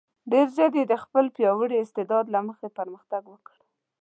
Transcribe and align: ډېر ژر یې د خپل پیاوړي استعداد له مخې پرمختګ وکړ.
ډېر 0.31 0.47
ژر 0.55 0.71
یې 0.79 0.85
د 0.87 0.93
خپل 1.03 1.25
پیاوړي 1.35 1.77
استعداد 1.79 2.25
له 2.35 2.39
مخې 2.47 2.67
پرمختګ 2.79 3.23
وکړ. 3.33 3.55